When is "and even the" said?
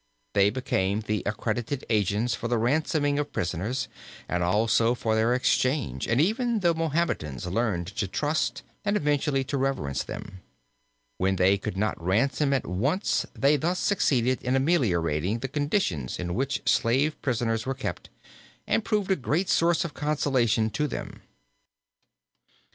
6.07-6.73